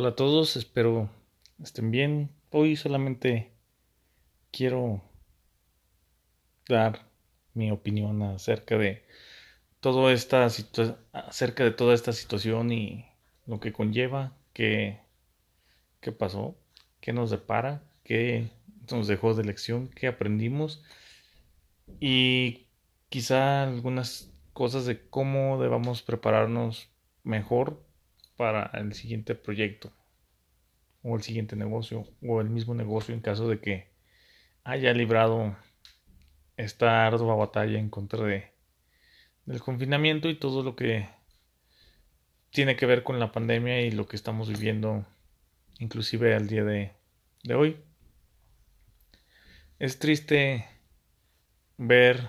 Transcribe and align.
Hola 0.00 0.08
a 0.08 0.16
todos, 0.16 0.56
espero 0.56 1.10
estén 1.62 1.90
bien. 1.90 2.30
Hoy 2.48 2.74
solamente 2.74 3.52
quiero 4.50 5.02
dar 6.66 7.06
mi 7.52 7.70
opinión 7.70 8.22
acerca 8.22 8.78
de 8.78 9.04
todo 9.80 10.10
esta 10.10 10.46
acerca 11.12 11.64
de 11.64 11.72
toda 11.72 11.92
esta 11.92 12.14
situación 12.14 12.72
y 12.72 13.04
lo 13.46 13.60
que 13.60 13.74
conlleva, 13.74 14.32
qué, 14.54 15.00
qué 16.00 16.12
pasó, 16.12 16.56
qué 17.02 17.12
nos 17.12 17.30
depara, 17.30 17.82
qué 18.02 18.48
nos 18.90 19.06
dejó 19.06 19.34
de 19.34 19.44
lección, 19.44 19.88
qué 19.88 20.06
aprendimos 20.06 20.82
y 22.00 22.68
quizá 23.10 23.64
algunas 23.64 24.32
cosas 24.54 24.86
de 24.86 25.06
cómo 25.10 25.60
debamos 25.60 26.00
prepararnos 26.00 26.88
mejor 27.22 27.89
para 28.40 28.70
el 28.72 28.94
siguiente 28.94 29.34
proyecto 29.34 29.92
o 31.02 31.14
el 31.14 31.22
siguiente 31.22 31.56
negocio 31.56 32.06
o 32.26 32.40
el 32.40 32.48
mismo 32.48 32.74
negocio 32.74 33.12
en 33.14 33.20
caso 33.20 33.46
de 33.46 33.60
que 33.60 33.90
haya 34.64 34.94
librado 34.94 35.54
esta 36.56 37.06
ardua 37.06 37.34
batalla 37.34 37.78
en 37.78 37.90
contra 37.90 38.24
de 38.24 38.50
del 39.44 39.60
confinamiento 39.60 40.30
y 40.30 40.38
todo 40.38 40.62
lo 40.62 40.74
que 40.74 41.06
tiene 42.48 42.76
que 42.76 42.86
ver 42.86 43.02
con 43.02 43.20
la 43.20 43.30
pandemia 43.30 43.82
y 43.82 43.90
lo 43.90 44.08
que 44.08 44.16
estamos 44.16 44.48
viviendo 44.48 45.04
inclusive 45.78 46.34
al 46.34 46.46
día 46.46 46.64
de, 46.64 46.94
de 47.42 47.54
hoy. 47.54 47.76
Es 49.78 49.98
triste 49.98 50.66
ver 51.76 52.26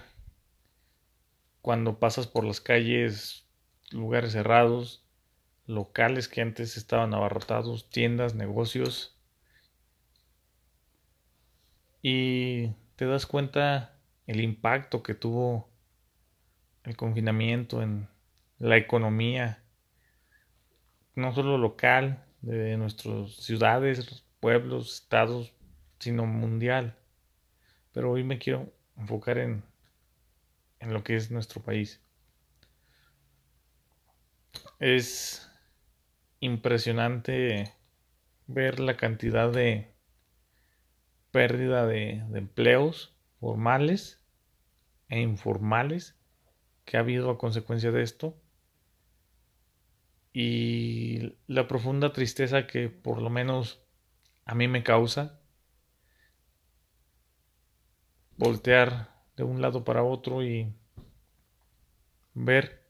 cuando 1.62 2.00
pasas 2.00 2.28
por 2.28 2.44
las 2.44 2.60
calles, 2.60 3.48
lugares 3.92 4.34
cerrados, 4.34 5.06
locales 5.66 6.28
que 6.28 6.42
antes 6.42 6.78
estaban 6.78 7.14
abarrotados, 7.14 7.90
tiendas, 7.90 8.36
negocios. 8.36 9.18
Y 12.02 12.70
te 12.96 13.06
das 13.06 13.26
cuenta 13.26 14.00
el 14.28 14.42
impacto 14.42 15.04
que 15.04 15.14
tuvo 15.14 15.70
el 16.84 16.96
confinamiento 16.96 17.82
en 17.82 18.10
la 18.58 18.78
economía, 18.78 19.64
no 21.16 21.34
solo 21.34 21.58
local, 21.58 22.26
de 22.42 22.76
nuestras 22.78 23.36
ciudades, 23.36 24.24
pueblos, 24.40 24.96
estados, 24.96 25.54
sino 26.00 26.26
mundial. 26.26 26.98
Pero 27.92 28.12
hoy 28.12 28.24
me 28.24 28.40
quiero 28.40 28.74
enfocar 28.98 29.38
en, 29.38 29.64
en 30.80 30.94
lo 30.94 31.04
que 31.04 31.16
es 31.16 31.30
nuestro 31.30 31.62
país. 31.62 32.02
Es 34.80 35.51
impresionante 36.42 37.74
ver 38.48 38.80
la 38.80 38.98
cantidad 38.98 39.50
de 39.52 39.94
pérdida 41.32 41.86
de, 41.86 42.24
empleos 42.34 43.16
formales 43.40 44.20
e 45.08 45.22
informales 45.22 46.18
que 46.84 46.98
ha 46.98 47.02
habido 47.02 47.30
a 47.30 47.38
consecuencia 47.38 47.92
de 47.92 48.02
esto 48.02 48.36
y 50.34 51.36
la 51.48 51.68
profunda 51.68 52.12
tristeza 52.12 52.68
que 52.68 52.90
por 52.90 53.22
lo 53.22 53.30
menos 53.30 53.82
a 54.46 54.56
mí 54.56 54.68
me 54.68 54.84
causa 54.84 55.40
voltear 58.38 59.14
de 59.38 59.44
un 59.44 59.62
lado 59.62 59.84
para 59.84 60.04
otro 60.04 60.44
y 60.44 60.74
ver 62.34 62.82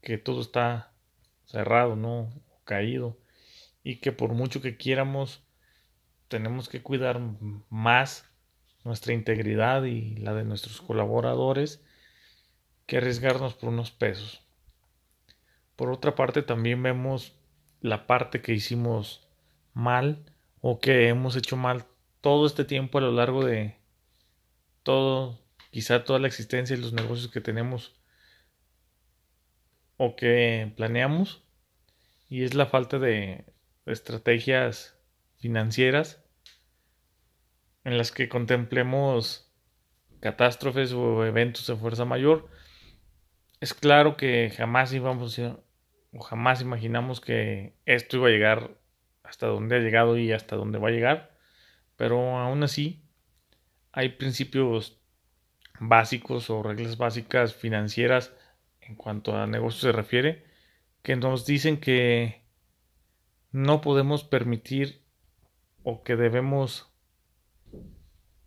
que 0.00 0.18
todo 0.18 0.40
está 0.40 0.92
cerrado, 1.44 1.96
¿no? 1.96 2.30
Caído 2.68 3.16
y 3.82 3.96
que 3.96 4.12
por 4.12 4.34
mucho 4.34 4.60
que 4.60 4.76
quieramos 4.76 5.42
tenemos 6.28 6.68
que 6.68 6.82
cuidar 6.82 7.18
más 7.70 8.30
nuestra 8.84 9.14
integridad 9.14 9.84
y 9.84 10.16
la 10.16 10.34
de 10.34 10.44
nuestros 10.44 10.82
colaboradores 10.82 11.82
que 12.86 12.98
arriesgarnos 12.98 13.54
por 13.54 13.70
unos 13.70 13.90
pesos. 13.90 14.42
Por 15.76 15.90
otra 15.90 16.14
parte 16.14 16.42
también 16.42 16.82
vemos 16.82 17.34
la 17.80 18.06
parte 18.06 18.42
que 18.42 18.52
hicimos 18.52 19.26
mal 19.72 20.26
o 20.60 20.78
que 20.78 21.08
hemos 21.08 21.34
hecho 21.36 21.56
mal 21.56 21.86
todo 22.20 22.46
este 22.46 22.64
tiempo 22.66 22.98
a 22.98 23.00
lo 23.00 23.12
largo 23.12 23.44
de 23.44 23.78
todo, 24.82 25.38
quizá 25.70 26.04
toda 26.04 26.18
la 26.18 26.28
existencia 26.28 26.76
y 26.76 26.80
los 26.80 26.92
negocios 26.92 27.30
que 27.30 27.40
tenemos 27.40 27.94
o 29.96 30.16
que 30.16 30.72
planeamos 30.76 31.42
y 32.28 32.44
es 32.44 32.54
la 32.54 32.66
falta 32.66 32.98
de 32.98 33.44
estrategias 33.86 34.98
financieras 35.36 36.22
en 37.84 37.96
las 37.96 38.12
que 38.12 38.28
contemplemos 38.28 39.50
catástrofes 40.20 40.92
o 40.92 41.24
eventos 41.24 41.66
de 41.66 41.76
fuerza 41.76 42.04
mayor. 42.04 42.48
Es 43.60 43.72
claro 43.72 44.16
que 44.16 44.50
jamás 44.50 44.92
íbamos 44.92 45.38
o 45.38 46.20
jamás 46.20 46.60
imaginamos 46.60 47.20
que 47.20 47.74
esto 47.86 48.18
iba 48.18 48.28
a 48.28 48.30
llegar 48.30 48.78
hasta 49.22 49.46
donde 49.46 49.76
ha 49.76 49.80
llegado 49.80 50.18
y 50.18 50.32
hasta 50.32 50.56
donde 50.56 50.78
va 50.78 50.88
a 50.88 50.92
llegar, 50.92 51.36
pero 51.96 52.38
aún 52.38 52.62
así 52.62 53.04
hay 53.92 54.10
principios 54.10 55.00
básicos 55.80 56.50
o 56.50 56.62
reglas 56.62 56.96
básicas 56.96 57.54
financieras 57.54 58.34
en 58.80 58.96
cuanto 58.96 59.36
a 59.36 59.46
negocios 59.46 59.82
se 59.82 59.92
refiere 59.92 60.47
que 61.02 61.16
nos 61.16 61.46
dicen 61.46 61.78
que 61.78 62.42
no 63.52 63.80
podemos 63.80 64.24
permitir 64.24 65.02
o 65.82 66.02
que 66.02 66.16
debemos 66.16 66.92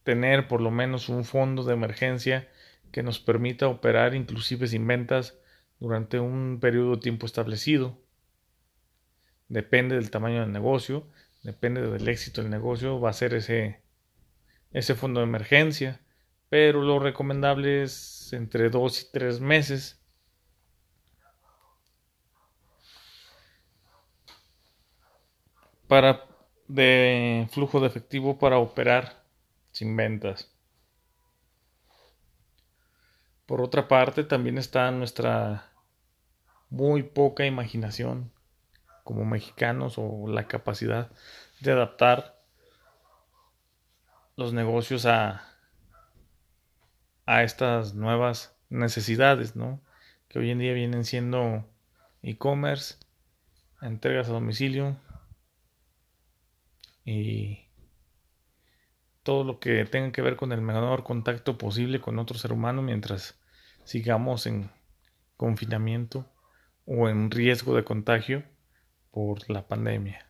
tener 0.04 0.48
por 0.48 0.62
lo 0.62 0.72
menos 0.72 1.10
un 1.10 1.24
fondo 1.24 1.64
de 1.64 1.74
emergencia 1.74 2.50
que 2.92 3.04
nos 3.04 3.20
permita 3.20 3.68
operar 3.68 4.16
inclusive 4.16 4.68
sin 4.68 4.86
ventas 4.86 5.38
durante 5.80 6.20
un 6.20 6.60
periodo 6.60 6.96
de 6.96 7.02
tiempo 7.02 7.26
establecido. 7.26 7.98
Depende 9.48 9.96
del 9.96 10.12
tamaño 10.12 10.42
del 10.42 10.52
negocio, 10.52 11.08
depende 11.44 11.82
del 11.82 12.08
éxito 12.08 12.42
del 12.42 12.52
negocio, 12.52 13.00
va 13.00 13.10
a 13.10 13.14
ser 13.14 13.34
ese, 13.34 13.82
ese 14.72 14.96
fondo 14.96 15.20
de 15.20 15.26
emergencia, 15.26 16.02
pero 16.50 16.82
lo 16.82 17.00
recomendable 17.00 17.84
es 17.84 18.32
entre 18.34 18.70
dos 18.70 19.02
y 19.02 19.12
tres 19.12 19.40
meses 19.40 20.01
para 25.92 26.26
de 26.70 27.50
flujo 27.52 27.82
de 27.82 27.88
efectivo 27.88 28.40
para 28.40 28.60
operar 28.60 29.26
sin 29.72 29.94
ventas. 29.98 30.50
Por 33.46 33.60
otra 33.60 33.90
parte, 33.90 34.24
también 34.24 34.58
está 34.58 34.90
nuestra 34.92 35.70
muy 36.70 37.04
poca 37.04 37.46
imaginación 37.46 38.32
como 39.04 39.26
mexicanos 39.26 39.96
o 39.98 40.30
la 40.30 40.48
capacidad 40.48 41.12
de 41.60 41.74
adaptar 41.74 42.42
los 44.38 44.54
negocios 44.54 45.06
a, 45.06 45.44
a 47.26 47.44
estas 47.44 47.96
nuevas 47.96 48.56
necesidades, 48.70 49.58
¿no? 49.58 49.82
Que 50.30 50.40
hoy 50.40 50.52
en 50.52 50.60
día 50.60 50.72
vienen 50.72 51.04
siendo 51.04 51.66
e-commerce, 52.22 52.96
entregas 53.82 54.30
a 54.30 54.32
domicilio, 54.32 54.96
y 57.12 57.68
todo 59.24 59.44
lo 59.44 59.60
que 59.60 59.86
tenga 59.86 60.12
que 60.12 60.22
ver 60.22 60.36
con 60.36 60.52
el 60.52 60.62
menor 60.62 61.04
contacto 61.04 61.58
posible 61.58 62.02
con 62.02 62.18
otro 62.20 62.38
ser 62.38 62.54
humano 62.54 62.82
mientras 62.82 63.40
sigamos 63.84 64.48
en 64.48 64.72
confinamiento 65.38 66.32
o 66.86 67.10
en 67.10 67.30
riesgo 67.30 67.76
de 67.76 67.84
contagio 67.84 68.44
por 69.12 69.50
la 69.50 69.68
pandemia. 69.68 70.28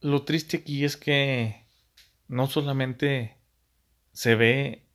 Lo 0.00 0.24
triste 0.24 0.58
aquí 0.58 0.84
es 0.84 0.96
que 0.96 1.66
no 2.26 2.46
solamente 2.46 3.36
se 4.12 4.34
ve 4.34 4.86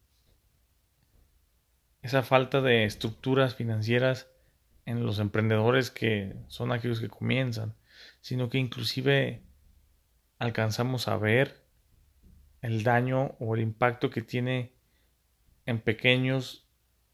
esa 2.01 2.23
falta 2.23 2.61
de 2.61 2.85
estructuras 2.85 3.55
financieras 3.55 4.27
en 4.85 5.05
los 5.05 5.19
emprendedores 5.19 5.91
que 5.91 6.35
son 6.47 6.71
aquellos 6.71 6.99
que 6.99 7.09
comienzan, 7.09 7.75
sino 8.21 8.49
que 8.49 8.57
inclusive 8.57 9.43
alcanzamos 10.37 11.07
a 11.07 11.17
ver 11.17 11.63
el 12.61 12.83
daño 12.83 13.35
o 13.39 13.55
el 13.55 13.61
impacto 13.61 14.09
que 14.09 14.21
tiene 14.21 14.73
en 15.65 15.79
pequeños 15.79 16.67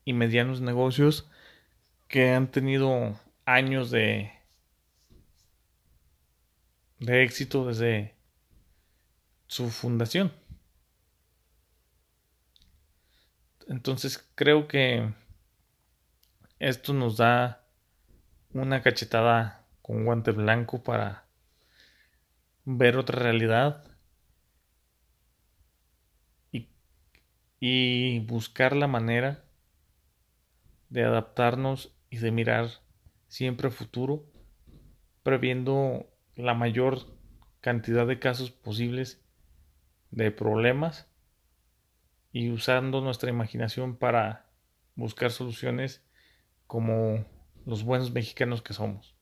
y 0.03 0.13
medianos 0.13 0.61
negocios 0.61 1.29
que 2.07 2.31
han 2.31 2.51
tenido 2.51 3.19
años 3.45 3.91
de 3.91 4.31
de 6.99 7.23
éxito 7.23 7.65
desde 7.65 8.15
su 9.47 9.69
fundación. 9.69 10.31
Entonces 13.67 14.29
creo 14.35 14.67
que 14.67 15.11
esto 16.59 16.93
nos 16.93 17.17
da 17.17 17.60
una 18.53 18.81
cachetada 18.81 19.65
con 19.81 20.05
guante 20.05 20.31
blanco 20.31 20.83
para 20.83 21.25
ver 22.65 22.97
otra 22.97 23.19
realidad 23.19 23.83
y, 26.51 26.67
y 27.59 28.19
buscar 28.19 28.75
la 28.75 28.87
manera 28.87 29.43
de 30.89 31.03
adaptarnos 31.03 31.95
y 32.09 32.17
de 32.17 32.31
mirar 32.31 32.67
siempre 33.27 33.69
futuro, 33.69 34.25
previendo 35.23 36.09
la 36.35 36.53
mayor 36.53 36.99
cantidad 37.61 38.05
de 38.05 38.19
casos 38.19 38.51
posibles 38.51 39.23
de 40.11 40.31
problemas 40.31 41.07
y 42.33 42.51
usando 42.51 43.01
nuestra 43.01 43.29
imaginación 43.29 43.95
para 43.95 44.45
buscar 44.95 45.31
soluciones 45.31 46.03
como 46.67 47.25
los 47.65 47.83
buenos 47.83 48.11
mexicanos 48.11 48.61
que 48.61 48.73
somos. 48.73 49.15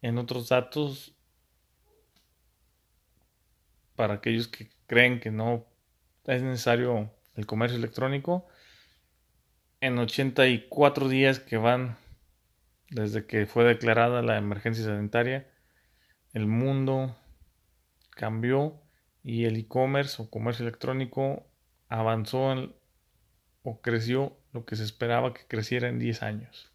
En 0.00 0.16
otros 0.16 0.48
datos, 0.48 1.14
para 3.96 4.14
aquellos 4.14 4.46
que 4.46 4.70
creen 4.86 5.18
que 5.18 5.30
no 5.30 5.66
es 6.24 6.42
necesario 6.42 7.12
el 7.34 7.46
comercio 7.46 7.78
electrónico, 7.78 8.46
en 9.80 9.98
84 9.98 11.08
días 11.08 11.40
que 11.40 11.56
van 11.56 11.96
desde 12.90 13.26
que 13.26 13.46
fue 13.46 13.64
declarada 13.64 14.22
la 14.22 14.38
emergencia 14.38 14.84
sanitaria, 14.84 15.50
el 16.32 16.46
mundo 16.46 17.16
cambió 18.10 18.80
y 19.28 19.44
el 19.44 19.58
e-commerce 19.58 20.22
o 20.22 20.30
comercio 20.30 20.62
electrónico 20.62 21.46
avanzó 21.90 22.50
o 23.62 23.80
creció 23.82 24.38
lo 24.54 24.64
que 24.64 24.74
se 24.74 24.84
esperaba 24.84 25.34
que 25.34 25.46
creciera 25.46 25.90
en 25.90 25.98
10 25.98 26.22
años. 26.22 26.72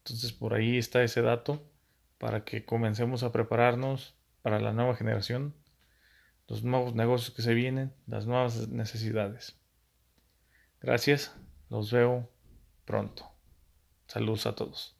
Entonces 0.00 0.34
por 0.34 0.52
ahí 0.52 0.76
está 0.76 1.02
ese 1.02 1.22
dato 1.22 1.66
para 2.18 2.44
que 2.44 2.66
comencemos 2.66 3.22
a 3.22 3.32
prepararnos 3.32 4.14
para 4.42 4.60
la 4.60 4.74
nueva 4.74 4.94
generación, 4.94 5.54
los 6.48 6.64
nuevos 6.64 6.94
negocios 6.94 7.34
que 7.34 7.40
se 7.40 7.54
vienen, 7.54 7.94
las 8.06 8.26
nuevas 8.26 8.68
necesidades. 8.68 9.56
Gracias, 10.82 11.34
los 11.70 11.90
veo 11.90 12.28
pronto. 12.84 13.26
Saludos 14.06 14.44
a 14.44 14.54
todos. 14.54 14.98